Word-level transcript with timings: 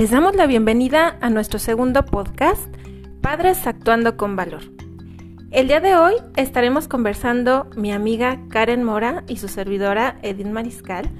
les 0.00 0.10
damos 0.10 0.34
la 0.34 0.46
bienvenida 0.46 1.18
a 1.20 1.28
nuestro 1.28 1.58
segundo 1.58 2.06
podcast, 2.06 2.74
Padres 3.20 3.66
Actuando 3.66 4.16
con 4.16 4.34
Valor. 4.34 4.62
El 5.50 5.68
día 5.68 5.80
de 5.80 5.94
hoy 5.94 6.14
estaremos 6.36 6.88
conversando 6.88 7.68
mi 7.76 7.92
amiga 7.92 8.40
Karen 8.48 8.82
Mora 8.82 9.24
y 9.28 9.36
su 9.36 9.46
servidora 9.48 10.18
Edith 10.22 10.46
Mariscal 10.46 11.10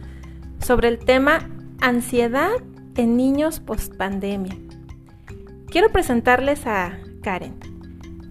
sobre 0.60 0.88
el 0.88 0.98
tema 0.98 1.46
ansiedad 1.82 2.48
en 2.96 3.18
niños 3.18 3.60
post 3.60 3.96
pandemia. 3.96 4.56
Quiero 5.66 5.92
presentarles 5.92 6.66
a 6.66 7.00
Karen. 7.22 7.56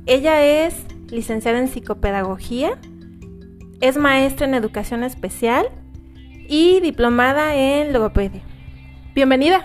Ella 0.08 0.44
es 0.44 0.74
licenciada 1.12 1.60
en 1.60 1.68
psicopedagogía, 1.68 2.72
es 3.82 3.98
maestra 3.98 4.48
en 4.48 4.56
educación 4.56 5.04
especial 5.04 5.70
y 6.48 6.80
diplomada 6.80 7.54
en 7.54 7.94
logopedia. 7.94 8.42
Bienvenida. 9.14 9.64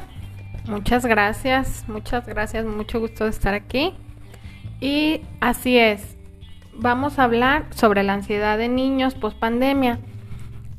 Muchas 0.66 1.04
gracias, 1.04 1.84
muchas 1.88 2.26
gracias, 2.26 2.64
mucho 2.64 2.98
gusto 2.98 3.24
de 3.24 3.30
estar 3.30 3.52
aquí. 3.52 3.92
Y 4.80 5.20
así 5.40 5.78
es, 5.78 6.16
vamos 6.74 7.18
a 7.18 7.24
hablar 7.24 7.66
sobre 7.70 8.02
la 8.02 8.14
ansiedad 8.14 8.56
de 8.56 8.68
niños 8.68 9.14
post 9.14 9.38
pandemia. 9.38 9.98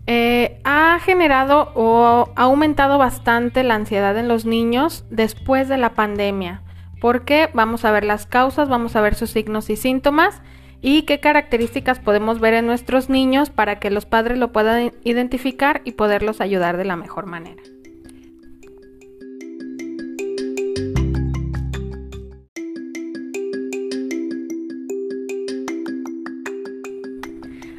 Eh, 0.08 0.60
ha 0.64 1.00
generado 1.00 1.72
o 1.76 2.30
ha 2.36 2.44
aumentado 2.44 2.98
bastante 2.98 3.64
la 3.64 3.76
ansiedad 3.76 4.18
en 4.18 4.28
los 4.28 4.46
niños 4.46 5.06
después 5.10 5.70
de 5.70 5.78
la 5.78 5.92
pandemia. 5.94 6.62
Porque 7.00 7.50
vamos 7.54 7.86
a 7.86 7.92
ver 7.92 8.06
las 8.06 8.26
causas, 8.26 8.70
vamos 8.70 8.96
a 8.96 9.02
ver 9.02 9.14
sus 9.14 9.30
signos 9.30 9.70
y 9.70 9.76
síntomas 9.76 10.42
y 10.82 11.04
qué 11.04 11.20
características 11.20 12.00
podemos 12.00 12.40
ver 12.40 12.56
en 12.56 12.66
nuestros 12.66 13.10
niños 13.10 13.52
para 13.52 13.80
que 13.80 13.92
los 13.92 14.06
padres 14.06 14.40
lo 14.40 14.52
puedan 14.52 14.94
identificar 15.04 15.82
y 15.86 15.92
poderlos 15.92 16.42
ayudar 16.42 16.78
de 16.78 16.86
la 16.86 16.96
mejor 16.96 17.28
manera. 17.28 17.62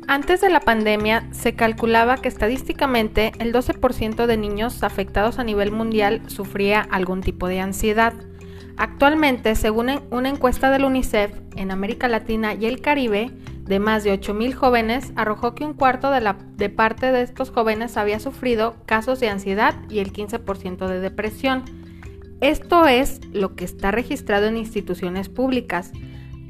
Antes 0.08 0.40
de 0.40 0.50
la 0.50 0.60
pandemia 0.60 1.26
se 1.32 1.56
calculaba 1.56 2.16
que 2.18 2.28
estadísticamente 2.28 3.32
el 3.40 3.52
12% 3.52 4.26
de 4.26 4.36
niños 4.36 4.84
afectados 4.84 5.40
a 5.40 5.44
nivel 5.44 5.72
mundial 5.72 6.22
sufría 6.28 6.80
algún 6.80 7.22
tipo 7.22 7.48
de 7.48 7.58
ansiedad. 7.58 8.14
Actualmente, 8.76 9.56
según 9.56 9.90
una 10.10 10.28
encuesta 10.28 10.70
del 10.70 10.84
UNICEF 10.84 11.32
en 11.56 11.72
América 11.72 12.06
Latina 12.06 12.54
y 12.54 12.66
el 12.66 12.80
Caribe, 12.80 13.32
de 13.62 13.80
más 13.80 14.04
de 14.04 14.14
8.000 14.14 14.54
jóvenes, 14.54 15.12
arrojó 15.16 15.56
que 15.56 15.64
un 15.64 15.74
cuarto 15.74 16.12
de, 16.12 16.34
de 16.56 16.68
parte 16.68 17.10
de 17.10 17.22
estos 17.22 17.50
jóvenes 17.50 17.96
había 17.96 18.20
sufrido 18.20 18.76
casos 18.86 19.18
de 19.18 19.28
ansiedad 19.28 19.74
y 19.88 19.98
el 19.98 20.12
15% 20.12 20.86
de 20.86 21.00
depresión. 21.00 21.64
Esto 22.40 22.86
es 22.86 23.20
lo 23.32 23.56
que 23.56 23.64
está 23.64 23.90
registrado 23.90 24.46
en 24.46 24.56
instituciones 24.56 25.28
públicas. 25.28 25.90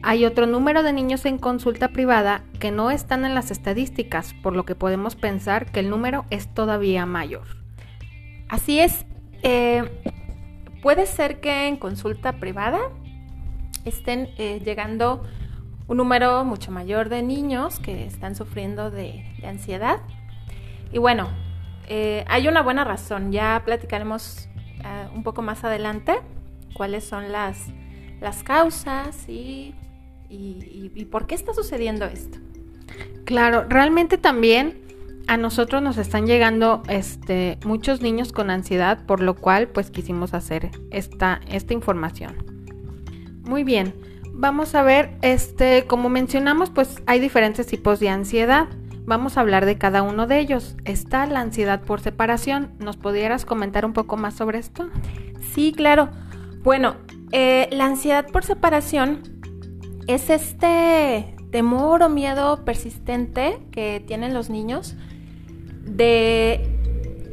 Hay 0.09 0.25
otro 0.25 0.47
número 0.47 0.85
de 0.85 0.93
niños 0.93 1.27
en 1.27 1.37
consulta 1.37 1.89
privada 1.89 2.45
que 2.61 2.71
no 2.71 2.93
están 2.93 3.25
en 3.25 3.35
las 3.35 3.51
estadísticas, 3.51 4.35
por 4.35 4.55
lo 4.55 4.65
que 4.65 4.77
podemos 4.77 5.17
pensar 5.17 5.67
que 5.73 5.81
el 5.81 5.91
número 5.91 6.27
es 6.31 6.47
todavía 6.55 7.07
mayor. 7.07 7.43
Así 8.49 8.79
es. 8.79 9.05
Eh, 9.43 9.83
puede 10.81 11.07
ser 11.07 11.41
que 11.41 11.67
en 11.67 11.77
consulta 11.77 12.35
privada 12.35 12.79
estén 13.85 14.29
eh, 14.39 14.63
llegando 14.65 15.25
un 15.89 15.97
número 15.97 16.45
mucho 16.45 16.71
mayor 16.71 17.09
de 17.09 17.25
niños 17.25 17.81
que 17.81 18.07
están 18.07 18.37
sufriendo 18.37 18.93
de, 18.93 19.25
ansiedad. 19.45 20.03
Y 20.93 20.99
bueno, 20.99 21.31
eh, 21.89 22.25
hay 22.29 22.47
una 22.47 22.63
buena 22.63 22.85
razón. 22.85 23.33
Ya 23.33 23.61
platicaremos 23.65 24.49
un 25.17 25.25
poco 25.25 25.43
más 25.43 25.65
adelante 25.65 26.21
cuáles 26.75 27.03
son 27.03 27.33
las, 27.33 27.59
las 28.21 28.45
causas 28.45 29.29
y 29.29 29.75
y, 30.29 31.05
por 31.11 31.27
qué 31.27 31.35
está 31.35 31.55
sucediendo 31.55 32.05
esto. 32.05 32.39
Claro, 33.25 33.65
realmente 33.69 34.19
también 34.19 34.79
a 35.27 35.37
nosotros 35.37 35.83
nos 35.83 35.99
están 35.99 36.27
llegando 36.27 36.83
este, 36.89 37.59
muchos 37.65 38.01
niños 38.01 38.33
con 38.33 38.51
ansiedad, 38.51 39.05
por 39.07 39.21
lo 39.21 39.35
cual 39.35 39.69
pues 39.69 39.91
quisimos 39.91 40.35
hacer 40.35 40.71
esta, 40.91 41.41
esta 41.49 41.75
información. 41.75 42.35
Muy 43.45 43.65
bien, 43.65 43.95
vamos 44.33 44.75
a 44.75 44.83
ver, 44.83 45.17
este, 45.23 45.85
como 45.87 46.09
mencionamos, 46.09 46.71
pues 46.71 47.03
hay 47.07 47.19
diferentes 47.21 47.67
tipos 47.67 48.01
de 48.01 48.09
ansiedad. 48.09 48.69
Vamos 49.05 49.37
a 49.37 49.41
hablar 49.41 49.67
de 49.67 49.79
cada 49.79 50.03
uno 50.03 50.27
de 50.27 50.41
ellos. 50.41 50.77
Está 50.85 51.27
la 51.27 51.41
ansiedad 51.41 51.81
por 51.83 52.01
separación. 52.01 52.73
¿Nos 52.81 52.97
pudieras 52.97 53.45
comentar 53.45 53.85
un 53.85 53.93
poco 53.93 54.17
más 54.17 54.35
sobre 54.35 54.59
esto? 54.59 54.91
Sí, 55.55 55.73
claro. 55.73 56.09
Bueno, 56.65 56.97
eh, 57.31 57.69
la 57.71 57.87
ansiedad 57.87 58.27
por 58.27 58.45
separación 58.45 59.23
es 60.07 60.31
este 60.31 61.35
temor 61.51 62.03
o 62.03 62.09
miedo 62.09 62.65
persistente 62.65 63.59
que 63.71 64.03
tienen 64.07 64.35
los 64.35 64.51
niños 64.51 64.95
de 65.85 66.77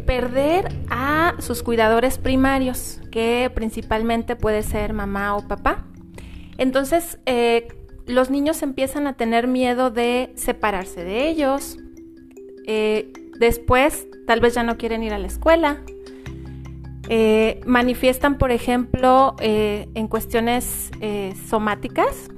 perder 0.06 0.70
a 0.90 1.36
sus 1.40 1.64
cuidadores 1.64 2.18
primarios, 2.18 3.00
que 3.12 3.52
principalmente 3.54 4.36
puede 4.36 4.64
ser 4.64 4.94
mamá 4.94 5.36
o 5.36 5.48
papá. 5.48 5.86
Entonces, 6.58 7.20
eh, 7.26 7.68
los 8.06 8.30
niños 8.30 8.62
empiezan 8.64 9.08
a 9.08 9.14
tener 9.14 9.48
miedo 9.48 9.92
de 9.92 10.32
separarse 10.36 11.04
de 11.04 11.30
ellos. 11.30 11.78
Eh, 12.68 13.12
después, 13.40 14.08
tal 14.28 14.40
vez 14.40 14.54
ya 14.54 14.64
no 14.64 14.78
quieren 14.78 15.04
ir 15.04 15.14
a 15.14 15.20
la 15.20 15.28
escuela. 15.28 15.82
Eh, 17.10 17.60
manifiestan, 17.66 18.38
por 18.38 18.52
ejemplo, 18.52 19.36
en 19.40 20.08
cuestiones 20.08 20.92
somáticas, 21.48 22.30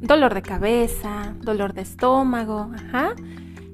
dolor 0.00 0.34
de 0.34 0.42
cabeza, 0.42 1.34
dolor 1.40 1.74
de 1.74 1.82
estómago, 1.82 2.70
ajá. 2.74 3.14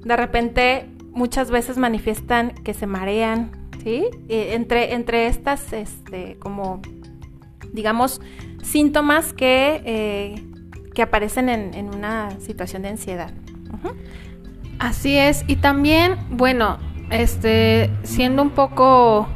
De 0.03 0.15
repente 0.15 0.89
muchas 1.11 1.49
veces 1.49 1.77
manifiestan 1.77 2.51
que 2.63 2.73
se 2.73 2.85
marean, 2.85 3.51
¿sí? 3.83 4.05
entre, 4.29 4.93
entre 4.93 5.27
estas, 5.27 5.73
este, 5.73 6.37
como, 6.39 6.81
digamos, 7.73 8.21
síntomas 8.61 9.33
que, 9.33 9.81
eh, 9.85 10.43
que 10.93 11.01
aparecen 11.01 11.49
en, 11.49 11.93
una 11.93 12.39
situación 12.39 12.83
de 12.83 12.89
ansiedad. 12.89 13.31
Así 14.79 15.17
es, 15.17 15.43
y 15.47 15.55
también, 15.55 16.17
bueno, 16.29 16.77
este, 17.09 17.89
siendo 18.03 18.43
un 18.43 18.51
poco 18.51 19.27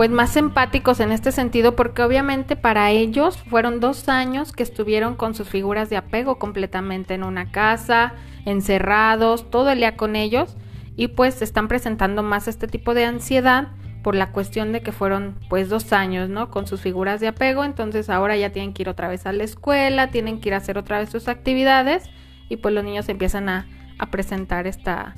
pues 0.00 0.08
más 0.08 0.34
empáticos 0.38 0.98
en 1.00 1.12
este 1.12 1.30
sentido 1.30 1.76
porque 1.76 2.02
obviamente 2.02 2.56
para 2.56 2.90
ellos 2.90 3.36
fueron 3.36 3.80
dos 3.80 4.08
años 4.08 4.50
que 4.50 4.62
estuvieron 4.62 5.14
con 5.14 5.34
sus 5.34 5.46
figuras 5.46 5.90
de 5.90 5.98
apego 5.98 6.38
completamente 6.38 7.12
en 7.12 7.22
una 7.22 7.52
casa, 7.52 8.14
encerrados, 8.46 9.50
todo 9.50 9.70
el 9.70 9.80
día 9.80 9.98
con 9.98 10.16
ellos 10.16 10.56
y 10.96 11.08
pues 11.08 11.42
están 11.42 11.68
presentando 11.68 12.22
más 12.22 12.48
este 12.48 12.66
tipo 12.66 12.94
de 12.94 13.04
ansiedad 13.04 13.72
por 14.02 14.14
la 14.14 14.32
cuestión 14.32 14.72
de 14.72 14.80
que 14.80 14.90
fueron 14.90 15.38
pues 15.50 15.68
dos 15.68 15.92
años, 15.92 16.30
¿no? 16.30 16.50
Con 16.50 16.66
sus 16.66 16.80
figuras 16.80 17.20
de 17.20 17.28
apego, 17.28 17.62
entonces 17.62 18.08
ahora 18.08 18.38
ya 18.38 18.52
tienen 18.52 18.72
que 18.72 18.84
ir 18.84 18.88
otra 18.88 19.06
vez 19.06 19.26
a 19.26 19.32
la 19.32 19.44
escuela, 19.44 20.10
tienen 20.10 20.40
que 20.40 20.48
ir 20.48 20.54
a 20.54 20.56
hacer 20.56 20.78
otra 20.78 20.98
vez 20.98 21.10
sus 21.10 21.28
actividades 21.28 22.08
y 22.48 22.56
pues 22.56 22.72
los 22.72 22.84
niños 22.84 23.06
empiezan 23.10 23.50
a, 23.50 23.68
a 23.98 24.10
presentar 24.10 24.66
esta, 24.66 25.14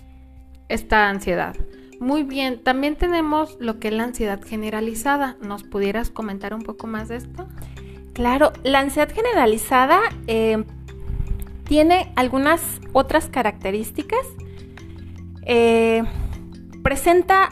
esta 0.68 1.08
ansiedad. 1.08 1.54
Muy 2.02 2.24
bien, 2.24 2.58
también 2.58 2.96
tenemos 2.96 3.56
lo 3.60 3.78
que 3.78 3.86
es 3.86 3.94
la 3.94 4.02
ansiedad 4.02 4.42
generalizada. 4.42 5.36
¿Nos 5.40 5.62
pudieras 5.62 6.10
comentar 6.10 6.52
un 6.52 6.62
poco 6.62 6.88
más 6.88 7.06
de 7.06 7.14
esto? 7.14 7.46
Claro, 8.12 8.52
la 8.64 8.80
ansiedad 8.80 9.08
generalizada 9.08 10.00
eh, 10.26 10.64
tiene 11.62 12.12
algunas 12.16 12.80
otras 12.92 13.28
características. 13.28 14.26
Eh, 15.46 16.02
presenta, 16.82 17.50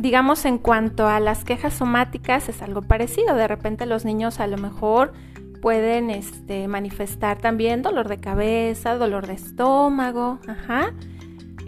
digamos, 0.00 0.46
en 0.46 0.58
cuanto 0.58 1.06
a 1.06 1.20
las 1.20 1.44
quejas 1.44 1.74
somáticas, 1.74 2.48
es 2.48 2.60
algo 2.60 2.82
parecido. 2.82 3.36
De 3.36 3.46
repente 3.46 3.86
los 3.86 4.04
niños 4.04 4.40
a 4.40 4.48
lo 4.48 4.58
mejor 4.58 5.12
pueden 5.60 6.10
este, 6.10 6.66
manifestar 6.66 7.38
también 7.38 7.82
dolor 7.82 8.08
de 8.08 8.18
cabeza, 8.18 8.96
dolor 8.96 9.28
de 9.28 9.34
estómago, 9.34 10.40
ajá. 10.48 10.92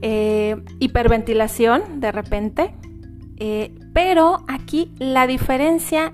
Eh, 0.06 0.62
hiperventilación 0.80 2.00
de 2.00 2.12
repente, 2.12 2.74
eh, 3.38 3.74
pero 3.94 4.44
aquí 4.48 4.92
la 4.98 5.26
diferencia 5.26 6.12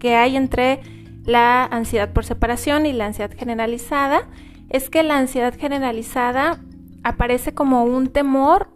que 0.00 0.16
hay 0.16 0.34
entre 0.34 0.80
la 1.24 1.64
ansiedad 1.64 2.12
por 2.12 2.24
separación 2.24 2.84
y 2.84 2.92
la 2.92 3.06
ansiedad 3.06 3.30
generalizada 3.32 4.28
es 4.70 4.90
que 4.90 5.04
la 5.04 5.18
ansiedad 5.18 5.54
generalizada 5.56 6.58
aparece 7.04 7.54
como 7.54 7.84
un 7.84 8.08
temor 8.08 8.70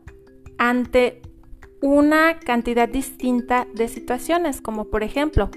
ante 0.58 1.22
una 1.80 2.38
cantidad 2.38 2.88
distinta 2.88 3.66
de 3.74 3.88
situaciones, 3.88 4.60
como 4.60 4.84
por 4.84 5.02
ejemplo, 5.02 5.50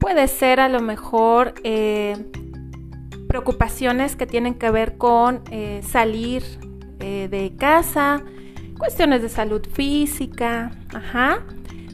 puede 0.00 0.26
ser 0.26 0.58
a 0.60 0.70
lo 0.70 0.80
mejor 0.80 1.52
eh, 1.64 2.16
preocupaciones 3.28 4.16
que 4.16 4.26
tienen 4.26 4.54
que 4.54 4.70
ver 4.70 4.96
con 4.96 5.42
salir 5.82 6.61
eh, 7.12 7.28
de 7.28 7.54
casa, 7.56 8.22
cuestiones 8.78 9.20
de 9.20 9.28
salud 9.28 9.62
física, 9.70 10.70
ajá. 10.94 11.44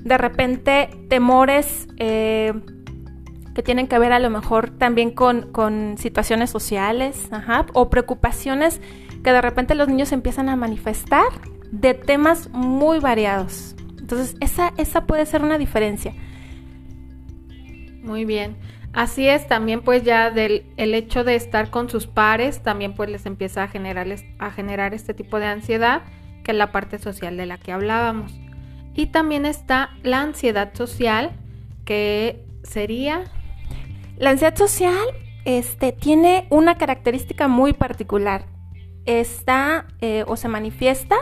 De 0.05 0.17
repente 0.17 0.89
temores 1.09 1.89
eh, 1.97 2.55
que 3.55 3.63
tienen 3.65 3.89
que 3.89 3.99
ver 3.99 4.13
a 4.13 4.21
lo 4.21 4.31
mejor 4.31 4.71
también 4.71 5.11
con, 5.11 5.51
con 5.51 5.97
situaciones 5.99 6.51
sociales, 6.51 7.29
ajá, 7.33 7.67
o 7.73 7.91
preocupaciones 7.91 8.81
que 9.25 9.33
de 9.33 9.41
repente 9.41 9.75
los 9.75 9.89
niños 9.89 10.13
empiezan 10.13 10.49
a 10.49 10.55
manifestar 10.55 11.27
de 11.73 11.95
temas 11.95 12.49
muy 12.51 13.01
variados. 13.01 13.75
Entonces, 13.99 14.37
esa, 14.41 14.73
esa 14.77 15.05
puede 15.07 15.27
ser 15.27 15.43
una 15.43 15.59
diferencia. 15.59 16.15
Muy 18.09 18.25
bien. 18.25 18.57
Así 18.95 19.29
es, 19.29 19.47
también 19.47 19.83
pues 19.83 20.03
ya 20.03 20.31
del 20.31 20.65
el 20.79 20.95
hecho 20.95 21.25
de 21.25 21.35
estar 21.35 21.69
con 21.69 21.91
sus 21.91 22.07
pares, 22.07 22.63
también 22.63 22.95
pues 22.95 23.11
les 23.11 23.27
empieza 23.27 23.65
a 23.65 23.69
generar, 23.69 24.09
a 24.39 24.51
generar 24.51 24.95
este 24.95 25.13
tipo 25.13 25.39
de 25.39 25.45
ansiedad, 25.45 26.05
que 26.43 26.53
es 26.53 26.57
la 26.57 26.73
parte 26.73 26.99
social 26.99 27.37
de 27.37 27.45
la 27.45 27.59
que 27.59 27.71
hablábamos. 27.71 28.33
Y 28.95 29.09
también 29.09 29.45
está 29.45 29.91
la 30.03 30.23
ansiedad 30.23 30.73
social, 30.75 31.33
que 31.85 32.47
sería... 32.63 33.25
La 34.17 34.31
ansiedad 34.31 34.57
social 34.57 35.07
este, 35.45 35.93
tiene 35.93 36.47
una 36.49 36.79
característica 36.79 37.47
muy 37.47 37.75
particular. 37.75 38.47
Está 39.05 39.87
eh, 40.01 40.25
o 40.27 40.37
se 40.37 40.49
manifiesta 40.49 41.17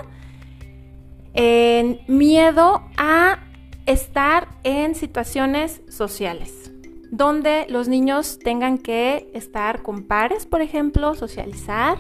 en 1.35 2.01
miedo 2.07 2.83
a 2.97 3.41
estar 3.87 4.49
en 4.65 4.95
situaciones 4.95 5.83
sociales, 5.89 6.73
donde 7.11 7.67
los 7.69 7.89
niños 7.89 8.39
tengan 8.39 8.79
que 8.79 9.31
estar 9.35 9.83
con 9.83 10.05
pares, 10.05 10.47
por 10.47 10.61
ejemplo, 10.61 11.15
socializar, 11.15 11.99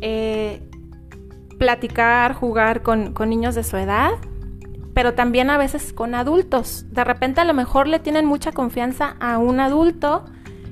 eh, 0.00 0.68
platicar, 1.58 2.34
jugar 2.34 2.82
con, 2.82 3.14
niños 3.26 3.54
de 3.54 3.62
su 3.62 3.76
edad, 3.76 4.12
pero 4.94 5.14
también 5.14 5.50
a 5.50 5.58
veces 5.58 5.92
con 5.92 6.14
adultos. 6.14 6.86
De 6.90 7.04
repente 7.04 7.40
a 7.40 7.44
lo 7.44 7.54
mejor 7.54 7.86
le 7.86 7.98
tienen 7.98 8.26
mucha 8.26 8.52
confianza 8.52 9.16
a 9.20 9.38
un 9.38 9.60
adulto, 9.60 10.24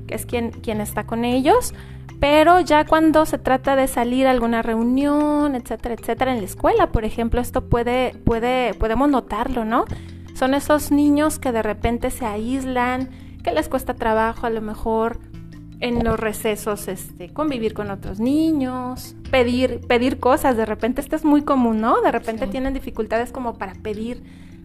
que 0.07 0.15
es 0.15 0.27
quien, 0.27 0.51
quien 0.51 0.81
está 0.81 1.07
con 1.07 1.25
ellos, 1.25 1.75
pero 2.19 2.61
ya 2.61 2.85
cuando 2.85 3.25
se 3.25 3.39
trata 3.39 3.77
de 3.77 3.89
salir 3.89 4.27
a 4.27 4.31
alguna 4.31 4.63
reunión, 4.63 5.55
etcétera, 5.55 5.95
etcétera, 5.95 6.33
en 6.33 6.39
la 6.39 6.45
escuela, 6.45 6.93
por 6.93 7.05
ejemplo, 7.05 7.41
esto 7.41 7.69
puede, 7.69 8.15
puede, 8.25 8.75
podemos 8.75 9.09
notarlo, 9.09 9.65
¿no? 9.65 9.85
Son 10.35 10.55
esos 10.55 10.91
niños 10.91 11.39
que 11.39 11.53
de 11.53 11.63
repente 11.63 12.11
se 12.11 12.27
aíslan, 12.27 13.11
que 13.43 13.53
les 13.53 13.69
cuesta 13.69 13.95
trabajo 13.95 14.47
a 14.47 14.51
lo 14.51 14.61
mejor 14.61 15.19
en 15.81 16.05
los 16.05 16.21
recesos 16.21 16.89
este, 16.89 17.31
convivir 17.33 17.73
con 17.73 17.91
otros 17.91 18.21
niños, 18.21 19.17
pedir, 19.31 19.81
pedir 19.87 20.21
cosas, 20.21 20.57
de 20.57 20.67
repente 20.67 21.01
esto 21.01 21.17
es 21.17 21.25
muy 21.25 21.43
común, 21.43 21.81
¿no? 21.81 22.03
De 22.03 22.13
repente 22.13 22.47
tienen 22.47 22.75
dificultades 22.75 23.33
como 23.33 23.55
para 23.55 23.73
pedir 23.75 24.23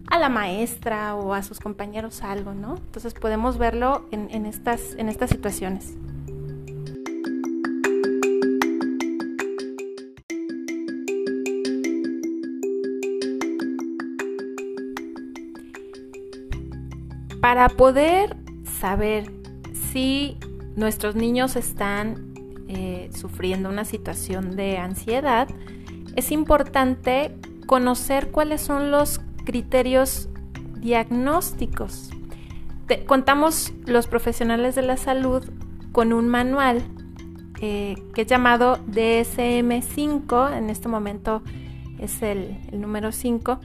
a 0.08 0.18
la 0.18 0.28
maestra 0.28 1.14
o 1.16 1.32
a 1.32 1.42
sus 1.42 1.58
compañeros 1.58 2.22
algo, 2.22 2.54
¿no? 2.54 2.76
Entonces 2.76 3.14
podemos 3.14 3.58
verlo 3.58 4.06
en, 4.10 4.28
en 4.30 4.46
estas, 4.46 4.94
en 4.98 5.08
estas 5.08 5.30
situaciones. 5.30 5.94
Para 17.40 17.68
poder 17.68 18.35
saber 18.86 19.32
si 19.90 20.36
nuestros 20.76 21.16
niños 21.16 21.56
están 21.56 22.34
eh, 22.68 23.10
sufriendo 23.12 23.68
una 23.68 23.84
situación 23.84 24.54
de 24.54 24.78
ansiedad, 24.78 25.48
es 26.14 26.30
importante 26.30 27.34
conocer 27.66 28.30
cuáles 28.30 28.60
son 28.60 28.92
los 28.92 29.20
criterios 29.44 30.28
diagnósticos. 30.76 32.10
contamos 33.08 33.72
los 33.86 34.06
profesionales 34.06 34.76
de 34.76 34.82
la 34.82 34.96
salud 34.96 35.42
con 35.90 36.12
un 36.12 36.28
manual 36.28 36.80
eh, 37.60 37.96
que 38.14 38.22
es 38.22 38.28
llamado 38.28 38.78
DSM5, 38.86 40.56
en 40.56 40.70
este 40.70 40.86
momento 40.86 41.42
es 41.98 42.22
el, 42.22 42.56
el 42.70 42.80
número 42.80 43.10
5, 43.10 43.58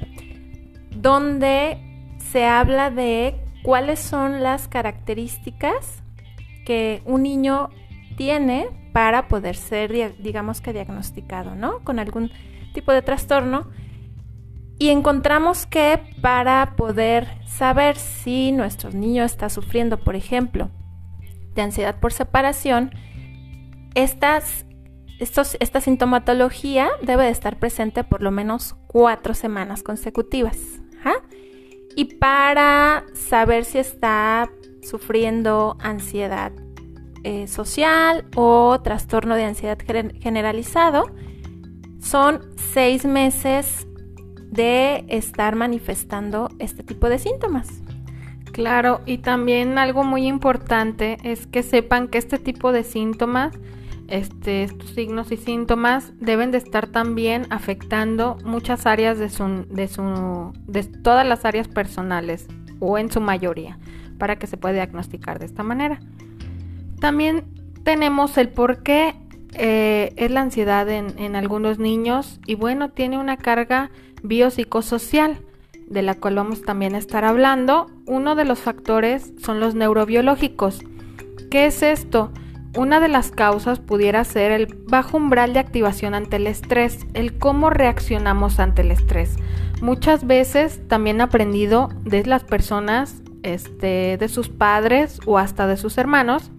donde 0.96 1.78
se 2.18 2.46
habla 2.46 2.90
de 2.90 3.36
cuáles 3.64 4.00
son 4.00 4.44
las 4.44 4.68
características 4.68 6.04
que 6.66 7.02
un 7.06 7.24
niño 7.24 7.70
tiene 8.18 8.68
para 8.94 9.28
poder 9.28 9.56
ser, 9.56 10.16
digamos 10.22 10.62
que 10.62 10.74
diagnosticado, 10.74 11.56
¿no? 11.56 11.80
Con 11.84 12.00
algún 12.00 12.32
tipo 12.74 12.92
de 12.92 13.02
trastorno. 13.02 13.68
Y 14.78 14.90
encontramos 14.90 15.66
que 15.66 16.00
para 16.22 16.76
poder 16.76 17.28
saber 17.46 17.96
si 17.98 18.52
nuestro 18.52 18.92
niño 18.92 19.24
está 19.24 19.50
sufriendo, 19.50 20.00
por 20.00 20.16
ejemplo, 20.16 20.70
de 21.54 21.62
ansiedad 21.62 22.00
por 22.00 22.14
separación, 22.14 22.92
esta 23.94 24.42
sintomatología 25.82 26.90
debe 27.04 27.26
de 27.26 27.30
estar 27.30 27.60
presente 27.60 28.04
por 28.04 28.24
lo 28.24 28.32
menos 28.32 28.76
cuatro 28.88 29.34
semanas 29.34 29.84
consecutivas. 29.84 30.58
Y 32.02 32.06
para 32.06 33.06
saber 33.14 33.64
si 33.64 33.78
está 33.78 34.50
sufriendo 34.82 35.78
ansiedad 35.80 36.52
eh, 37.24 37.46
social 37.48 38.26
o 38.36 38.82
trastorno 38.82 39.36
de 39.36 39.44
ansiedad 39.44 39.78
generalizado, 40.20 41.12
son 42.00 42.42
seis 42.56 43.06
meses 43.06 43.86
de 44.50 45.06
estar 45.10 45.56
manifestando 45.56 46.50
este 46.58 46.82
tipo 46.82 47.08
de 47.08 47.20
síntomas. 47.20 47.70
Claro, 48.52 49.02
y 49.06 49.20
también 49.20 49.78
algo 49.78 50.04
muy 50.04 50.26
importante 50.26 51.20
es 51.22 51.46
que 51.46 51.62
sepan 51.62 52.08
que 52.08 52.18
este 52.18 52.40
tipo 52.40 52.72
de 52.72 52.84
síntomas 52.84 53.54
este, 54.12 54.64
estos 54.64 54.90
signos 54.90 55.32
y 55.32 55.38
síntomas 55.38 56.12
deben 56.20 56.52
de 56.52 56.58
estar 56.58 56.88
también 56.88 57.48
afectando 57.50 58.38
muchas 58.44 58.86
áreas 58.86 59.18
de 59.18 59.30
su, 59.30 59.66
de 59.70 59.88
su, 59.88 60.52
de 60.68 60.84
todas 60.84 61.26
las 61.26 61.46
áreas 61.46 61.70
personales 61.70 62.48
o 62.80 62.98
en 62.98 63.10
su 63.10 63.22
mayoría 63.22 63.80
para 64.18 64.36
que 64.36 64.48
se 64.48 64.58
pueda 64.58 64.74
diagnosticar 64.76 65.40
de 65.40 65.46
esta 65.46 65.64
manera. 65.64 66.02
También 67.00 67.46
tenemos 67.84 68.38
el 68.38 68.50
por 68.50 68.84
qué 68.84 69.16
eh, 69.54 70.14
es 70.18 70.30
la 70.30 70.42
ansiedad 70.42 70.90
en, 70.90 71.18
en 71.18 71.38
algunos 71.38 71.80
niños 71.80 72.42
y 72.46 72.56
bueno, 72.56 72.90
tiene 72.90 73.18
una 73.18 73.38
carga 73.38 73.92
biopsicosocial 74.24 75.40
de 75.88 76.02
la 76.02 76.16
cual 76.16 76.36
vamos 76.36 76.64
también 76.64 76.96
a 76.96 76.98
estar 76.98 77.24
hablando. 77.24 77.90
Uno 78.06 78.36
de 78.36 78.44
los 78.44 78.60
factores 78.60 79.32
son 79.42 79.62
los 79.62 79.74
neurobiológicos. 79.74 80.82
¿Qué 81.50 81.68
es 81.68 81.82
esto? 81.82 82.32
Una 82.76 83.02
de 83.02 83.10
las 83.10 83.32
causas 83.32 83.80
pudiera 83.80 84.24
ser 84.24 84.52
el 84.52 84.68
bajo 84.88 85.18
umbral 85.18 85.54
de 85.54 85.60
activación 85.60 86.14
ante 86.14 86.38
el 86.38 86.48
estrés, 86.48 87.06
el 87.14 87.38
cómo 87.38 87.70
reaccionamos 87.70 88.60
ante 88.60 88.82
el 88.82 88.92
estrés. 88.92 89.36
Muchas 89.82 90.26
veces 90.26 90.80
también 90.88 91.20
aprendido 91.20 91.90
de 92.04 92.26
las 92.26 92.46
personas, 92.46 93.24
este, 93.44 94.18
de 94.18 94.28
sus 94.30 94.48
padres 94.48 95.20
o 95.26 95.38
hasta 95.38 95.68
de 95.68 95.76
sus 95.76 95.98
hermanos, 95.98 96.52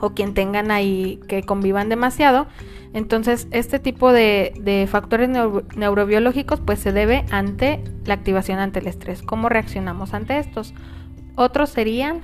o 0.00 0.10
quien 0.10 0.34
tengan 0.34 0.70
ahí 0.70 1.18
que 1.26 1.42
convivan 1.42 1.88
demasiado. 1.88 2.46
Entonces, 2.92 3.48
este 3.50 3.78
tipo 3.78 4.12
de, 4.12 4.86
factores 4.90 5.28
neurobiológicos 5.28 6.60
pues 6.60 6.78
se 6.78 6.92
debe 6.92 7.24
ante 7.30 7.82
la 8.04 8.14
activación 8.14 8.58
ante 8.58 8.80
el 8.80 8.86
estrés. 8.86 9.22
¿Cómo 9.22 9.48
reaccionamos 9.48 10.12
ante 10.14 10.38
estos? 10.38 10.74
Otros 11.36 11.70
serían 11.70 12.20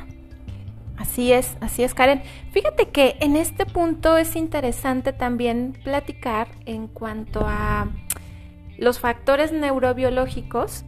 Así 0.99 1.33
es, 1.33 1.57
así 1.61 1.85
es, 1.85 1.95
Karen. 1.95 2.23
Fíjate 2.51 2.89
que 2.89 3.17
en 3.21 3.37
este 3.37 3.67
punto 3.67 4.17
es 4.17 4.35
interesante 4.35 5.13
también 5.13 5.79
platicar 5.85 6.49
en 6.67 6.89
cuanto 6.89 7.45
a 7.47 7.89
los 8.79 8.99
factores 8.99 9.53
neurobiológicos 9.53 10.85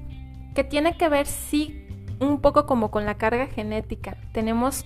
que 0.54 0.64
tiene 0.64 0.96
que 0.96 1.08
ver, 1.08 1.26
sí, 1.26 1.86
un 2.18 2.40
poco 2.40 2.66
como 2.66 2.90
con 2.90 3.06
la 3.06 3.14
carga 3.18 3.46
genética. 3.46 4.16
Tenemos 4.32 4.84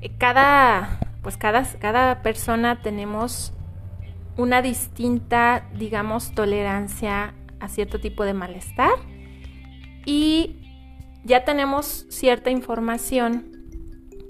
eh, 0.00 0.12
cada, 0.18 1.00
pues 1.22 1.36
cada, 1.36 1.64
cada 1.80 2.22
persona 2.22 2.80
tenemos 2.80 3.52
una 4.36 4.62
distinta, 4.62 5.66
digamos, 5.76 6.32
tolerancia 6.32 7.34
a 7.58 7.68
cierto 7.68 8.00
tipo 8.00 8.24
de 8.24 8.34
malestar 8.34 8.92
y 10.06 10.60
ya 11.24 11.44
tenemos 11.44 12.06
cierta 12.08 12.50
información 12.50 13.61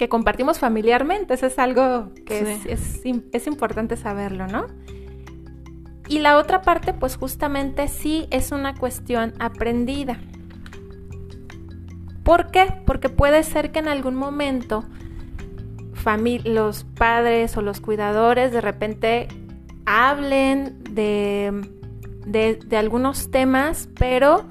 que 0.02 0.08
compartimos 0.08 0.58
familiarmente. 0.58 1.34
Eso 1.34 1.46
es 1.46 1.60
algo 1.60 2.10
que 2.26 2.58
es, 2.66 3.46
importante 3.46 3.96
saberlo, 3.96 4.48
¿no? 4.48 4.66
Y 6.08 6.18
la 6.18 6.38
otra 6.38 6.62
parte, 6.62 6.92
pues 6.92 7.14
justamente 7.14 7.86
sí 7.86 8.26
es 8.32 8.50
una 8.50 8.74
cuestión 8.74 9.32
aprendida. 9.38 10.18
¿Por 12.24 12.50
qué? 12.50 12.74
Porque 12.84 13.10
puede 13.10 13.44
ser 13.44 13.70
que 13.70 13.78
en 13.78 13.86
algún 13.86 14.16
momento 14.16 14.82
los 16.42 16.82
padres 16.82 17.56
o 17.56 17.62
los 17.62 17.80
cuidadores 17.80 18.50
de 18.50 18.60
repente 18.60 19.28
hablen 19.86 20.82
de, 20.82 21.62
de 22.26 22.76
algunos 22.76 23.30
temas, 23.30 23.88
pero 23.96 24.48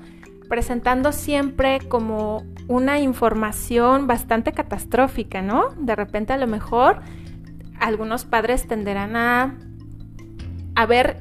presentando 0.48 1.12
siempre 1.12 1.79
como 1.89 2.46
una 2.72 3.00
información 3.00 4.08
bastante 4.08 4.54
catastrófica, 4.54 5.42
¿no? 5.42 5.70
De 5.78 5.94
repente 5.94 6.32
a 6.32 6.38
lo 6.38 6.48
mejor 6.48 7.01
algunos 7.80 8.24
padres 8.24 8.66
tenderán 8.66 9.18
a, 9.18 9.58
a 10.75 10.86
ver 10.86 11.18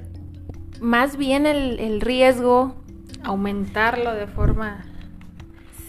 más 0.80 1.16
bien 1.16 1.46
el, 1.46 2.00
riesgo. 2.00 2.76
Aumentarlo 3.24 4.14
de 4.14 4.26
forma... 4.28 4.84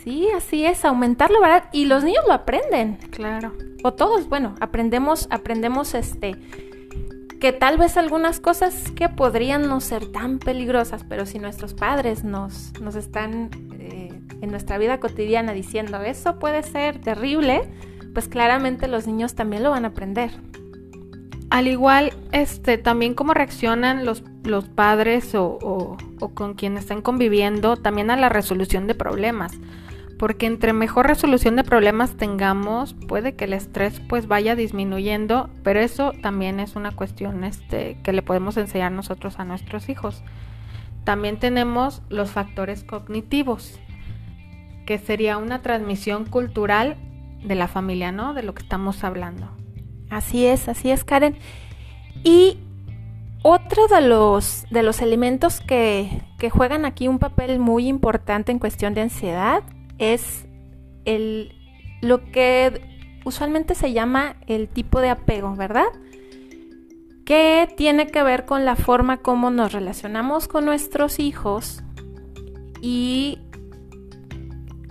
Sí, 0.04 0.28
así 0.36 0.66
es, 0.66 0.84
aumentarlo, 0.84 1.40
¿verdad? 1.40 1.66
Y 1.72 1.86
los 1.86 2.04
niños 2.04 2.24
lo 2.28 2.34
aprenden. 2.34 2.98
Claro. 3.12 3.54
O 3.84 3.94
todos, 3.94 4.28
bueno, 4.28 4.56
aprendemos, 4.60 5.28
aprendemos 5.30 5.94
este 5.94 6.36
que 7.40 7.54
tal 7.54 7.78
vez 7.78 7.98
algunas 7.98 8.40
cosas 8.40 8.92
que 8.92 9.10
podrían 9.10 9.68
no 9.68 9.80
ser 9.82 10.12
tan 10.12 10.38
peligrosas, 10.38 11.04
pero 11.04 11.26
si 11.26 11.40
nuestros 11.40 11.74
padres 11.74 12.24
nos, 12.24 12.72
nos 12.80 12.96
están 12.96 13.50
en 14.42 14.52
nuestra 14.52 14.78
vida 14.78 15.00
cotidiana 15.00 15.54
diciendo 15.54 16.02
eso 16.02 16.40
puede 16.40 16.64
ser 16.64 17.00
terrible, 17.00 17.70
pues 18.14 18.28
claramente 18.28 18.88
los 18.88 19.08
niños 19.08 19.36
también 19.36 19.64
lo 19.64 19.72
van 19.72 19.86
a 19.86 19.90
aprender. 19.90 20.32
Al 21.50 21.68
igual, 21.68 22.14
este, 22.32 22.78
también 22.78 23.14
cómo 23.14 23.34
reaccionan 23.34 24.06
los, 24.06 24.24
los 24.44 24.70
padres 24.70 25.36
o, 25.36 25.60
o, 25.62 26.30
con 26.34 26.54
quienes 26.54 26.84
están 26.84 27.02
conviviendo 27.02 27.76
también 27.76 28.10
a 28.10 28.16
la 28.16 28.30
resolución 28.30 28.88
de 28.88 28.96
problemas 28.96 29.60
porque 30.22 30.46
entre 30.46 30.72
mejor 30.72 31.08
resolución 31.08 31.56
de 31.56 31.64
problemas 31.64 32.16
tengamos, 32.16 32.94
puede 33.08 33.34
que 33.34 33.46
el 33.46 33.54
estrés 33.54 34.00
pues 34.08 34.28
vaya 34.28 34.56
disminuyendo, 34.56 35.50
pero 35.64 35.80
eso 35.80 36.14
también 36.22 36.60
es 36.60 36.76
una 36.76 36.92
cuestión 36.92 37.44
este, 37.44 37.98
que 38.04 38.14
le 38.14 38.22
podemos 38.22 38.56
enseñar 38.58 38.92
nosotros 38.92 39.40
a 39.40 39.46
nuestros 39.46 39.90
hijos. 39.90 40.22
También 41.06 41.40
tenemos 41.40 42.04
los 42.10 42.30
factores 42.30 42.84
cognitivos, 42.84 43.80
que 44.92 44.98
sería 44.98 45.38
una 45.38 45.62
transmisión 45.62 46.26
cultural 46.26 46.98
de 47.46 47.56
la 47.56 47.70
familia, 47.70 48.12
¿no? 48.12 48.34
De 48.34 48.44
lo 48.44 48.54
que 48.54 48.62
estamos 48.62 49.06
hablando. 49.06 49.50
Así 50.10 50.46
es, 50.46 50.68
así 50.68 50.92
es, 50.92 51.06
Karen. 51.06 51.38
Y 52.26 52.58
otro 53.42 53.88
de 53.88 54.02
los, 54.02 54.66
de 54.70 54.84
los 54.84 55.02
elementos 55.02 55.62
que, 55.62 56.24
que 56.38 56.50
juegan 56.50 56.84
aquí 56.84 57.08
un 57.08 57.20
papel 57.20 57.58
muy 57.58 57.88
importante 57.88 58.52
en 58.52 58.60
cuestión 58.60 58.94
de 58.94 59.00
ansiedad 59.00 59.64
es 59.98 60.46
el, 61.06 61.54
lo 62.02 62.26
que 62.26 62.82
usualmente 63.24 63.76
se 63.76 63.94
llama 63.94 64.36
el 64.46 64.68
tipo 64.68 65.00
de 65.00 65.08
apego, 65.08 65.56
¿verdad? 65.56 65.88
Que 67.26 67.74
tiene 67.78 68.08
que 68.08 68.24
ver 68.24 68.44
con 68.44 68.66
la 68.66 68.76
forma 68.76 69.22
como 69.22 69.52
nos 69.52 69.72
relacionamos 69.72 70.50
con 70.50 70.66
nuestros 70.66 71.18
hijos 71.18 71.82
y 72.82 73.40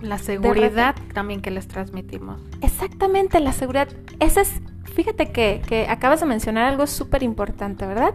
la 0.01 0.17
seguridad 0.17 0.95
también 1.13 1.41
que 1.41 1.51
les 1.51 1.67
transmitimos. 1.67 2.41
Exactamente, 2.61 3.39
la 3.39 3.53
seguridad. 3.53 3.87
Ese 4.19 4.41
es, 4.41 4.61
fíjate 4.95 5.31
que, 5.31 5.61
que 5.67 5.87
acabas 5.87 6.19
de 6.19 6.25
mencionar 6.25 6.65
algo 6.65 6.87
súper 6.87 7.23
importante, 7.23 7.85
¿verdad? 7.85 8.13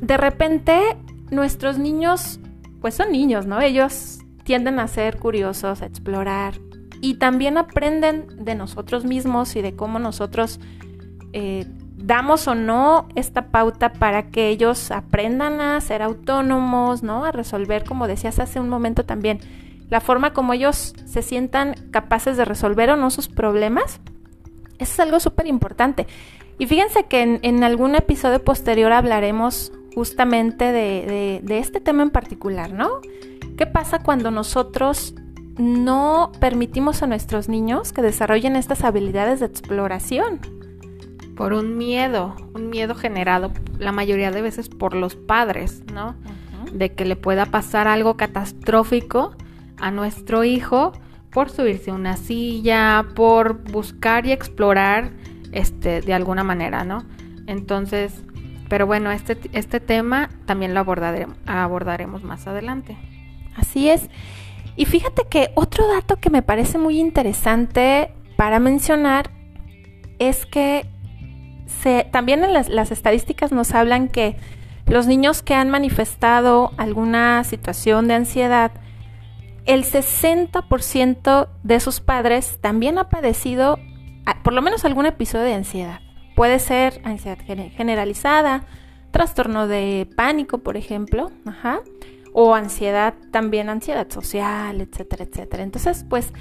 De 0.00 0.16
repente, 0.16 0.96
nuestros 1.30 1.78
niños, 1.78 2.40
pues 2.80 2.94
son 2.94 3.12
niños, 3.12 3.46
¿no? 3.46 3.60
Ellos 3.60 4.20
tienden 4.44 4.78
a 4.78 4.88
ser 4.88 5.18
curiosos, 5.18 5.82
a 5.82 5.86
explorar 5.86 6.54
y 7.00 7.14
también 7.14 7.58
aprenden 7.58 8.44
de 8.44 8.54
nosotros 8.54 9.04
mismos 9.04 9.54
y 9.56 9.62
de 9.62 9.74
cómo 9.74 9.98
nosotros 9.98 10.60
eh, 11.32 11.66
damos 11.96 12.48
o 12.48 12.54
no 12.54 13.08
esta 13.14 13.48
pauta 13.50 13.92
para 13.92 14.30
que 14.30 14.48
ellos 14.48 14.90
aprendan 14.90 15.60
a 15.60 15.80
ser 15.80 16.02
autónomos, 16.02 17.02
¿no? 17.02 17.24
A 17.24 17.32
resolver, 17.32 17.84
como 17.84 18.06
decías 18.06 18.38
hace 18.38 18.60
un 18.60 18.68
momento 18.68 19.04
también, 19.04 19.40
la 19.90 20.00
forma 20.00 20.32
como 20.32 20.52
ellos 20.52 20.94
se 21.04 21.22
sientan 21.22 21.74
capaces 21.90 22.36
de 22.36 22.44
resolver 22.44 22.90
o 22.90 22.96
no 22.96 23.10
sus 23.10 23.28
problemas. 23.28 24.00
Eso 24.78 24.92
es 24.92 25.00
algo 25.00 25.20
súper 25.20 25.46
importante. 25.46 26.06
Y 26.58 26.66
fíjense 26.66 27.04
que 27.04 27.40
en, 27.42 27.64
algún 27.64 27.94
episodio 27.94 28.42
posterior 28.42 28.92
hablaremos 28.92 29.72
justamente 29.94 30.72
de, 30.72 31.40
de 31.42 31.58
este 31.58 31.80
tema 31.80 32.02
en 32.02 32.10
particular, 32.10 32.72
¿no? 32.72 33.00
¿Qué 33.56 33.66
pasa 33.66 34.00
cuando 34.00 34.30
nosotros 34.30 35.14
no 35.56 36.30
permitimos 36.38 37.02
a 37.02 37.06
nuestros 37.06 37.48
niños 37.48 37.92
que 37.92 38.02
desarrollen 38.02 38.56
estas 38.56 38.84
habilidades 38.84 39.40
de 39.40 39.46
exploración? 39.46 40.40
Por 41.36 41.52
un 41.52 41.76
miedo, 41.78 42.34
un 42.54 42.68
miedo 42.70 42.94
generado 42.94 43.52
la 43.78 43.92
mayoría 43.92 44.30
de 44.30 44.42
veces 44.42 44.68
por 44.68 44.94
los 44.94 45.14
padres, 45.14 45.82
¿no? 45.92 46.16
De 46.72 46.92
que 46.92 47.04
le 47.04 47.16
pueda 47.16 47.46
pasar 47.46 47.88
algo 47.88 48.16
catastrófico 48.16 49.36
a 49.80 49.90
nuestro 49.90 50.44
hijo 50.44 50.92
por 51.30 51.50
subirse 51.50 51.90
a 51.90 51.94
una 51.94 52.16
silla, 52.16 53.06
por 53.14 53.62
buscar 53.70 54.26
y 54.26 54.32
explorar 54.32 55.12
este 55.52 56.00
de 56.00 56.14
alguna 56.14 56.44
manera, 56.44 56.84
¿no? 56.84 57.04
Entonces, 57.46 58.22
pero 58.68 58.86
bueno, 58.86 59.10
este, 59.10 59.38
este 59.52 59.80
tema 59.80 60.30
también 60.46 60.74
lo 60.74 60.80
abordaremos 60.80 62.22
más 62.22 62.46
adelante. 62.46 62.96
Así 63.56 63.88
es. 63.88 64.08
Y 64.76 64.84
fíjate 64.84 65.22
que 65.28 65.50
otro 65.54 65.88
dato 65.88 66.16
que 66.16 66.30
me 66.30 66.42
parece 66.42 66.78
muy 66.78 67.00
interesante 67.00 68.12
para 68.36 68.60
mencionar 68.60 69.30
es 70.18 70.46
que 70.46 70.86
se, 71.66 72.06
también 72.10 72.44
en 72.44 72.52
las, 72.52 72.68
las 72.68 72.92
estadísticas 72.92 73.52
nos 73.52 73.72
hablan 73.74 74.08
que 74.08 74.36
los 74.86 75.06
niños 75.06 75.42
que 75.42 75.54
han 75.54 75.70
manifestado 75.70 76.72
alguna 76.76 77.44
situación 77.44 78.08
de 78.08 78.14
ansiedad, 78.14 78.72
el 79.68 79.84
60% 79.84 81.48
de 81.62 81.80
sus 81.80 82.00
padres 82.00 82.58
también 82.60 82.98
ha 82.98 83.10
padecido 83.10 83.78
por 84.42 84.54
lo 84.54 84.62
menos 84.62 84.86
algún 84.86 85.04
episodio 85.04 85.44
de 85.44 85.54
ansiedad. 85.54 86.00
Puede 86.34 86.58
ser 86.58 87.02
ansiedad 87.04 87.38
generalizada, 87.44 88.64
trastorno 89.10 89.68
de 89.68 90.08
pánico, 90.16 90.58
por 90.58 90.78
ejemplo, 90.78 91.30
o 92.32 92.54
ansiedad, 92.54 93.12
también 93.30 93.68
ansiedad 93.68 94.08
social, 94.10 94.80
etcétera, 94.80 95.24
etcétera. 95.24 95.62
Entonces, 95.62 96.06
pues 96.08 96.32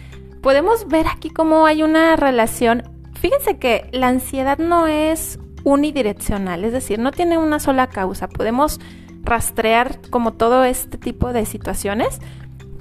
podemos 0.41 0.88
ver 0.88 1.07
aquí 1.07 1.29
cómo 1.29 1.65
hay 1.65 1.84
una 1.84 2.15
relación. 2.15 2.84
Fíjense 3.19 3.57
que 3.57 3.89
la 3.91 4.07
ansiedad 4.07 4.57
no 4.57 4.88
es 4.88 5.38
unidireccional, 5.65 6.63
es 6.63 6.72
decir, 6.72 6.98
no 6.98 7.12
tiene 7.12 7.38
una 7.38 7.60
sola 7.60 7.88
causa. 7.88 8.29
Podemos 8.29 8.79
rastrear 9.24 10.00
como 10.10 10.34
todo 10.34 10.63
este 10.63 10.98
tipo 10.98 11.34
de 11.34 11.46
situaciones. 11.46 12.22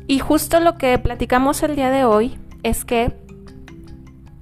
Y 0.09 0.21
justo 0.21 0.61
lo 0.61 0.79
que 0.79 0.99
platicamos 0.99 1.63
el 1.63 1.75
día 1.75 1.91
de 1.91 2.05
hoy 2.05 2.39
es 2.63 2.85
que 2.85 3.13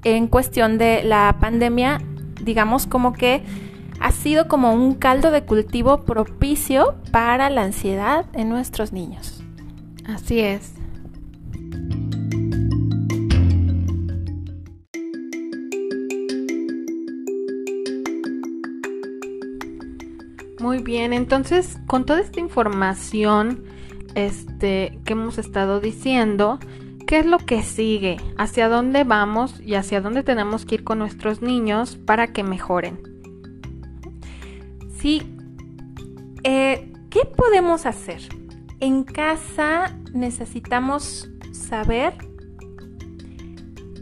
en 0.04 0.26
cuestión 0.26 0.76
de 0.76 1.02
la 1.02 1.38
pandemia, 1.40 2.02
digamos 2.42 2.87
como 2.87 3.14
que 3.14 3.42
ha 4.00 4.12
sido 4.12 4.49
como 4.49 4.75
un 4.75 4.94
caldo 4.94 5.30
de 5.30 5.44
cultivo 5.44 6.02
propicio 6.02 6.97
para 7.11 7.49
la 7.49 7.62
ansiedad 7.62 8.26
en 8.35 8.50
nuestros 8.50 8.92
niños. 8.92 9.42
Así 10.06 10.40
es. 10.40 10.75
Muy 20.61 20.83
bien, 20.83 21.12
entonces 21.14 21.78
con 21.87 22.04
toda 22.04 22.21
esta 22.21 22.40
información 22.40 23.64
este, 24.14 24.99
que 25.04 25.12
hemos 25.12 25.38
estado 25.38 25.80
diciendo, 25.80 26.59
¿qué 27.06 27.21
es 27.21 27.26
lo 27.26 27.38
que 27.38 27.62
sigue? 27.62 28.16
¿Hacia 28.37 28.68
dónde 28.68 29.04
vamos 29.04 29.61
y 29.61 29.75
hacia 29.75 30.00
dónde 30.00 30.23
tenemos 30.23 30.64
que 30.64 30.76
ir 30.76 30.85
con 30.85 30.99
nuestros 30.99 31.42
niños 31.42 31.97
para 31.97 32.28
que 32.28 32.42
mejoren? 32.42 32.99
Sí. 34.99 35.23
Eh, 36.42 36.92
¿Qué 37.11 37.25
podemos 37.25 37.87
hacer? 37.87 38.23
En 38.80 39.04
casa 39.04 39.97
necesitamos 40.12 41.30
saber 41.52 42.14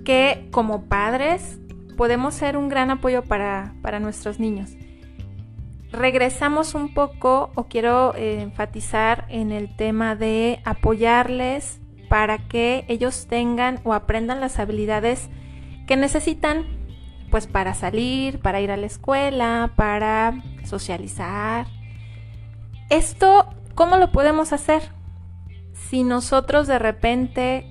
que 0.05 0.49
como 0.51 0.85
padres 0.87 1.59
podemos 1.97 2.35
ser 2.35 2.57
un 2.57 2.69
gran 2.69 2.91
apoyo 2.91 3.23
para, 3.23 3.75
nuestros 4.01 4.41
niños. 4.41 4.71
Regresamos 5.93 6.75
un 6.75 6.95
poco 6.95 7.51
o 7.55 7.65
quiero 7.65 8.15
eh, 8.17 8.41
enfatizar 8.41 9.27
en 9.29 9.53
el 9.53 9.77
tema 9.77 10.17
de 10.17 10.61
apoyarles 10.65 11.81
para 12.09 12.39
que 12.39 12.85
ellos 12.89 13.27
tengan 13.27 13.81
o 13.85 13.93
aprendan 13.93 14.41
las 14.41 14.59
habilidades 14.59 15.29
que 15.87 15.97
necesitan 15.97 16.67
pues 17.31 17.47
para 17.47 17.73
salir, 17.73 18.41
para 18.41 18.61
ir 18.61 18.71
a 18.71 18.77
la 18.77 18.87
escuela, 18.87 19.73
para 19.77 20.43
socializar. 20.65 21.67
Esto, 22.91 23.49
¿cómo 23.75 23.97
lo 23.97 24.13
podemos 24.13 24.53
hacer? 24.53 24.83
Si 25.73 26.05
nosotros 26.05 26.67
de 26.67 26.79
repente 26.79 27.67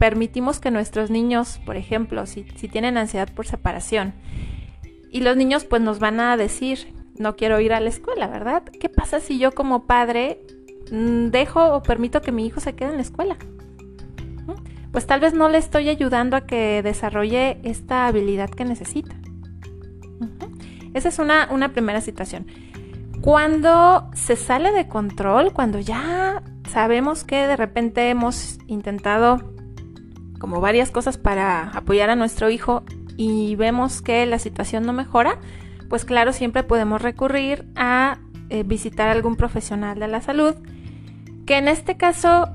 permitimos 0.00 0.58
que 0.58 0.72
nuestros 0.72 1.10
niños, 1.10 1.60
por 1.64 1.76
ejemplo, 1.76 2.26
si, 2.26 2.42
tienen 2.42 2.98
ansiedad 2.98 3.28
por 3.32 3.46
separación, 3.46 4.14
y 5.12 5.20
los 5.20 5.36
niños 5.36 5.64
pues 5.64 5.82
nos 5.82 6.00
van 6.00 6.18
a 6.18 6.36
decir, 6.36 6.92
no 7.20 7.36
quiero 7.36 7.60
ir 7.60 7.72
a 7.72 7.80
la 7.80 7.90
escuela, 7.90 8.26
¿verdad? 8.26 8.64
¿Qué 8.64 8.88
pasa 8.88 9.20
si 9.20 9.38
yo 9.38 9.52
como 9.52 9.84
padre 9.84 10.40
mm, 10.90 11.26
dejo 11.26 11.74
o 11.74 11.82
permito 11.82 12.22
que 12.22 12.32
mi 12.32 12.46
hijo 12.46 12.60
se 12.60 12.74
quede 12.74 12.88
en 12.88 12.96
la 12.96 13.02
escuela. 13.02 13.36
Pues 14.90 15.06
tal 15.06 15.20
vez 15.20 15.34
no 15.34 15.48
le 15.48 15.58
estoy 15.58 15.88
ayudando 15.88 16.36
a 16.36 16.40
que 16.40 16.82
desarrolle 16.82 17.60
esta 17.62 18.08
habilidad 18.08 18.50
que 18.50 18.64
necesita. 18.64 19.14
Esa 20.94 21.10
es 21.10 21.20
una, 21.20 21.48
una 21.52 21.68
primera 21.68 22.00
situación. 22.00 22.46
Cuando 23.20 24.10
se 24.14 24.34
sale 24.34 24.72
de 24.72 24.88
control, 24.88 25.52
cuando 25.52 25.78
ya 25.78 26.42
sabemos 26.68 27.22
que 27.22 27.46
de 27.46 27.56
repente 27.56 28.10
hemos 28.10 28.58
intentado 28.66 29.52
como 30.40 30.60
varias 30.60 30.90
cosas 30.90 31.18
para 31.18 31.70
apoyar 31.70 32.10
a 32.10 32.16
nuestro 32.16 32.50
hijo 32.50 32.82
y 33.16 33.54
vemos 33.54 34.02
que 34.02 34.26
la 34.26 34.40
situación 34.40 34.84
no 34.84 34.92
mejora, 34.92 35.38
pues 35.90 36.04
claro, 36.04 36.32
siempre 36.32 36.62
podemos 36.62 37.02
recurrir 37.02 37.66
a 37.74 38.18
eh, 38.48 38.62
visitar 38.62 39.08
a 39.08 39.12
algún 39.12 39.34
profesional 39.36 39.98
de 39.98 40.06
la 40.06 40.22
salud, 40.22 40.54
que 41.46 41.58
en 41.58 41.66
este 41.66 41.96
caso, 41.96 42.48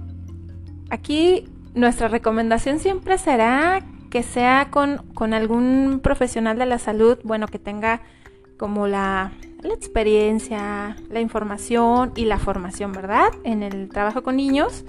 aquí 0.89 1.45
nuestra 1.75 2.07
recomendación 2.07 2.79
siempre 2.79 3.17
será 3.17 3.85
que 4.09 4.23
sea 4.23 4.69
con, 4.71 5.33
algún 5.33 5.99
profesional 6.01 6.57
de 6.57 6.65
la 6.65 6.79
salud, 6.79 7.19
bueno, 7.25 7.47
que 7.47 7.59
tenga 7.59 8.01
como 8.57 8.87
la, 8.87 9.33
la, 9.61 9.73
experiencia, 9.73 10.95
la 11.09 11.19
información 11.19 12.13
y 12.15 12.23
la 12.23 12.39
formación, 12.39 12.93
¿verdad? 12.93 13.27
En 13.43 13.63
el 13.63 13.89
trabajo 13.89 14.23
con 14.23 14.37
niños. 14.37 14.85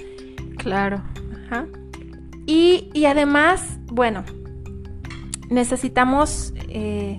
Claro. 0.56 1.02
Ajá. 1.46 1.66
Y, 2.46 2.90
y 2.94 3.06
además, 3.06 3.80
bueno, 3.86 4.22
necesitamos 5.50 6.54
eh, 6.68 7.18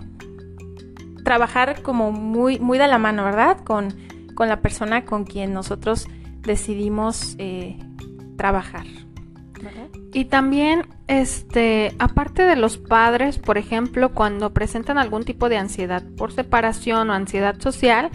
trabajar 1.27 1.81
como 1.81 2.13
muy, 2.13 2.57
muy 2.57 2.77
de 2.77 2.87
la 2.87 2.97
mano, 2.97 3.25
¿verdad? 3.25 3.57
Con, 3.65 3.93
con 4.33 4.47
la 4.47 4.61
persona 4.61 5.03
con 5.03 5.25
quien 5.25 5.51
nosotros 5.51 6.07
decidimos 6.41 7.35
eh, 7.37 7.77
trabajar. 8.37 8.85
Y 10.13 10.23
también, 10.23 10.87
este, 11.07 11.93
aparte 11.99 12.43
de 12.43 12.55
los 12.55 12.77
padres, 12.77 13.39
por 13.39 13.57
ejemplo, 13.57 14.13
cuando 14.13 14.53
presentan 14.53 14.97
algún 14.97 15.25
tipo 15.25 15.49
de 15.49 15.57
ansiedad 15.57 16.01
por 16.15 16.31
separación 16.31 17.09
o 17.09 17.13
ansiedad 17.13 17.59
social, 17.59 18.09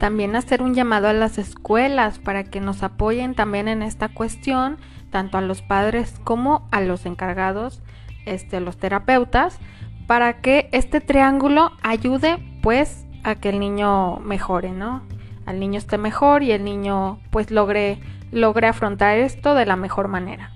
también 0.00 0.34
hacer 0.34 0.60
un 0.60 0.74
llamado 0.74 1.06
a 1.06 1.12
las 1.12 1.38
escuelas 1.38 2.18
para 2.18 2.42
que 2.42 2.60
nos 2.60 2.82
apoyen 2.82 3.36
también 3.36 3.68
en 3.68 3.80
esta 3.80 4.08
cuestión, 4.08 4.78
tanto 5.10 5.38
a 5.38 5.40
los 5.40 5.62
padres 5.62 6.18
como 6.24 6.66
a 6.72 6.80
los 6.80 7.06
encargados, 7.06 7.80
este, 8.24 8.58
los 8.58 8.76
terapeutas, 8.76 9.60
para 10.06 10.40
que 10.40 10.68
este 10.72 11.00
triángulo 11.00 11.72
ayude 11.82 12.38
pues 12.62 13.04
a 13.24 13.34
que 13.34 13.48
el 13.48 13.58
niño 13.58 14.18
mejore, 14.18 14.70
¿no? 14.70 15.02
Al 15.46 15.60
niño 15.60 15.78
esté 15.78 15.98
mejor 15.98 16.42
y 16.42 16.52
el 16.52 16.64
niño 16.64 17.20
pues 17.30 17.50
logre, 17.50 17.98
logre 18.30 18.68
afrontar 18.68 19.18
esto 19.18 19.54
de 19.54 19.66
la 19.66 19.76
mejor 19.76 20.08
manera. 20.08 20.52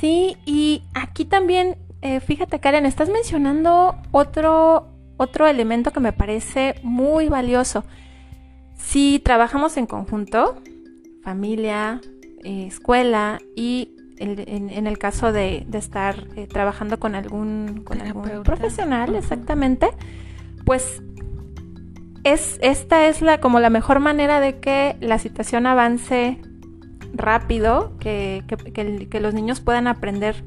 Sí, 0.00 0.36
y 0.46 0.84
aquí 0.94 1.24
también, 1.24 1.76
eh, 2.02 2.20
fíjate 2.20 2.60
Karen, 2.60 2.86
estás 2.86 3.08
mencionando 3.08 3.96
otro, 4.12 4.88
otro 5.16 5.46
elemento 5.46 5.90
que 5.90 6.00
me 6.00 6.12
parece 6.12 6.76
muy 6.82 7.28
valioso. 7.28 7.84
Si 8.76 9.18
trabajamos 9.18 9.76
en 9.76 9.86
conjunto, 9.86 10.62
familia, 11.22 12.00
eh, 12.44 12.66
escuela 12.68 13.40
y 13.56 13.96
en, 14.18 14.86
el 14.86 14.98
caso 14.98 15.32
de, 15.32 15.66
estar 15.72 16.26
eh, 16.36 16.46
trabajando 16.46 16.98
con 16.98 17.14
algún, 17.14 17.82
con 17.84 18.00
algún 18.00 18.42
profesional, 18.42 19.14
exactamente, 19.14 19.88
pues 20.64 21.02
es, 22.24 22.58
esta 22.62 23.08
es 23.08 23.22
la, 23.22 23.40
como 23.40 23.60
la 23.60 23.70
mejor 23.70 24.00
manera 24.00 24.40
de 24.40 24.58
que 24.60 24.96
la 25.00 25.18
situación 25.18 25.66
avance 25.66 26.40
rápido, 27.14 27.96
que, 27.98 28.44
que 29.10 29.20
los 29.20 29.34
niños 29.34 29.60
puedan 29.60 29.86
aprender 29.86 30.44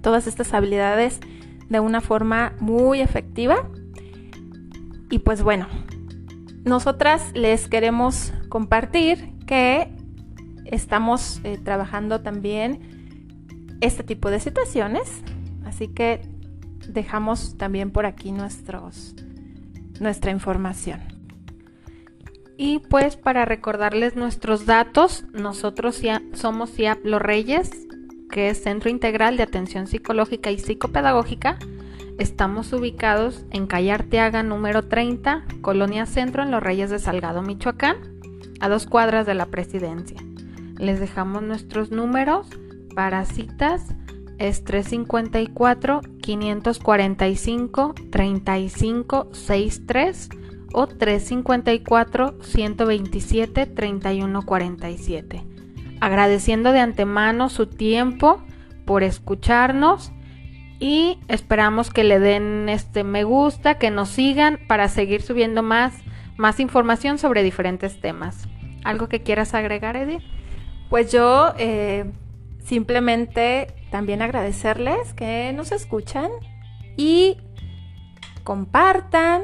todas 0.00 0.26
estas 0.26 0.52
habilidades 0.52 1.20
de 1.68 1.80
una 1.80 2.00
forma 2.00 2.52
muy 2.60 3.00
efectiva. 3.00 3.68
Y 5.10 5.20
pues 5.20 5.42
bueno, 5.42 5.66
nosotras 6.64 7.32
les 7.34 7.68
queremos 7.68 8.32
compartir 8.48 9.32
que 9.46 9.92
estamos 10.72 11.40
eh, 11.44 11.58
trabajando 11.62 12.22
también 12.22 12.80
este 13.80 14.02
tipo 14.02 14.30
de 14.30 14.40
situaciones. 14.40 15.22
Así 15.64 15.86
que 15.86 16.22
dejamos 16.88 17.56
también 17.56 17.90
por 17.92 18.06
aquí 18.06 18.32
nuestros, 18.32 19.14
nuestra 20.00 20.32
información. 20.32 21.00
Y 22.56 22.80
pues 22.80 23.16
para 23.16 23.44
recordarles 23.44 24.16
nuestros 24.16 24.66
datos, 24.66 25.24
nosotros 25.32 26.00
ya 26.00 26.22
somos 26.32 26.70
CIAP 26.70 27.04
Los 27.04 27.20
Reyes, 27.20 27.70
que 28.30 28.48
es 28.50 28.62
Centro 28.62 28.88
Integral 28.88 29.36
de 29.36 29.42
Atención 29.42 29.86
Psicológica 29.86 30.50
y 30.50 30.58
Psicopedagógica. 30.58 31.58
Estamos 32.18 32.72
ubicados 32.72 33.44
en 33.50 33.66
calle 33.66 33.92
Arteaga 33.92 34.42
número 34.42 34.82
30, 34.82 35.44
Colonia 35.60 36.06
Centro, 36.06 36.42
en 36.42 36.50
Los 36.50 36.62
Reyes 36.62 36.90
de 36.90 36.98
Salgado, 36.98 37.42
Michoacán, 37.42 37.96
a 38.60 38.68
dos 38.68 38.86
cuadras 38.86 39.26
de 39.26 39.34
la 39.34 39.46
presidencia. 39.46 40.22
Les 40.82 40.98
dejamos 40.98 41.42
nuestros 41.44 41.92
números 41.92 42.48
para 42.96 43.24
citas. 43.24 43.94
Es 44.38 44.64
354 44.64 46.00
545 46.20 47.94
3563 48.10 50.28
o 50.72 50.88
354 50.88 52.34
127 52.42 53.66
3147. 53.66 55.44
Agradeciendo 56.00 56.72
de 56.72 56.80
antemano 56.80 57.48
su 57.48 57.68
tiempo 57.68 58.42
por 58.84 59.04
escucharnos 59.04 60.10
y 60.80 61.20
esperamos 61.28 61.90
que 61.90 62.02
le 62.02 62.18
den 62.18 62.68
este 62.68 63.04
me 63.04 63.22
gusta, 63.22 63.78
que 63.78 63.92
nos 63.92 64.08
sigan 64.08 64.58
para 64.66 64.88
seguir 64.88 65.22
subiendo 65.22 65.62
más 65.62 65.94
más 66.36 66.58
información 66.58 67.18
sobre 67.18 67.44
diferentes 67.44 68.00
temas. 68.00 68.48
¿Algo 68.82 69.08
que 69.08 69.22
quieras 69.22 69.54
agregar, 69.54 69.96
Edith? 69.96 70.24
Pues 70.92 71.10
yo 71.10 71.54
eh, 71.56 72.04
simplemente 72.66 73.68
también 73.90 74.20
agradecerles 74.20 75.14
que 75.14 75.50
nos 75.54 75.72
escuchan 75.72 76.30
y 76.98 77.38
compartan. 78.44 79.40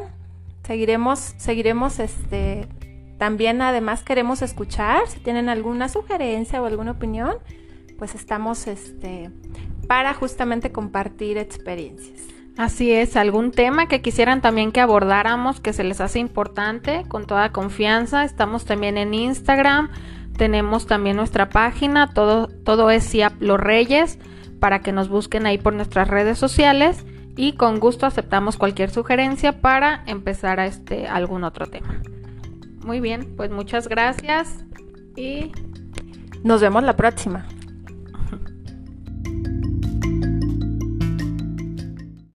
Seguiremos, 0.65 1.33
seguiremos 1.39 2.01
este. 2.01 2.69
También 3.17 3.63
además 3.63 4.03
queremos 4.03 4.43
escuchar. 4.43 5.09
Si 5.09 5.21
tienen 5.21 5.49
alguna 5.49 5.89
sugerencia 5.89 6.61
o 6.61 6.67
alguna 6.67 6.91
opinión, 6.91 7.37
pues 7.97 8.15
estamos 8.15 8.67
este 8.67 9.31
para 9.87 10.13
justamente 10.13 10.71
compartir 10.71 11.39
experiencias. 11.39 12.21
Así 12.59 12.93
es, 12.93 13.17
algún 13.17 13.53
tema 13.53 13.89
que 13.89 14.03
quisieran 14.03 14.43
también 14.43 14.71
que 14.71 14.81
abordáramos, 14.81 15.61
que 15.61 15.73
se 15.73 15.85
les 15.85 16.03
hace 16.03 16.19
importante, 16.19 17.05
con 17.09 17.27
toda 17.27 17.53
confianza. 17.53 18.25
Estamos 18.25 18.67
también 18.67 18.99
en 18.99 19.15
Instagram, 19.15 19.91
tenemos 20.39 20.87
también 20.87 21.17
nuestra 21.17 21.51
página, 21.51 22.15
todo, 22.15 22.47
todo 22.47 22.91
es 22.91 23.07
CIAP 23.11 23.43
Los 23.43 23.61
Reyes, 23.61 24.19
para 24.59 24.81
que 24.81 24.93
nos 24.93 25.11
busquen 25.11 25.45
ahí 25.45 25.59
por 25.59 25.75
nuestras 25.75 26.09
redes 26.09 26.39
sociales 26.39 27.05
y 27.37 27.53
con 27.53 27.79
gusto 27.79 28.07
aceptamos 28.07 28.57
cualquier 28.57 28.91
sugerencia 28.91 29.61
para 29.61 30.03
empezar 30.07 30.61
a 30.61 30.67
este 30.67 31.07
algún 31.07 31.45
otro 31.45 31.67
tema. 31.67 32.01
Muy 32.85 33.01
bien, 33.01 33.35
pues 33.37 33.51
muchas 33.51 33.89
gracias 33.89 34.65
y 35.17 35.53
nos 36.43 36.63
vemos 36.63 36.83
la 36.83 36.97
próxima. 36.97 37.47